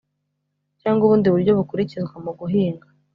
cyangwa 0.81 1.03
ubundi 1.03 1.27
buryo 1.33 1.51
bukurikizwa 1.59 2.15
mu 2.25 2.31
guhinga 2.39 2.87